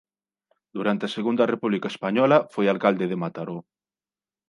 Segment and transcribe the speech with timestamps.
[0.77, 3.57] Durante a Segunda República Española foi alcalde de Mataró.